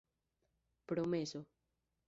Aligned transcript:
Promeso. 0.87 1.39